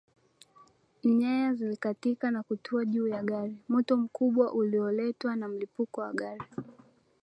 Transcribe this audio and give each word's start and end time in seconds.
Nyaya 1.03 1.53
zikakatika 1.53 2.31
na 2.31 2.43
kutua 2.43 2.85
juu 2.85 3.07
ya 3.07 3.23
gari 3.23 3.57
moto 3.69 3.97
mkubwa 3.97 4.53
ulioletwa 4.53 5.35
na 5.35 5.47
mlipuko 5.47 6.01
wa 6.01 6.13
gari 6.13 6.43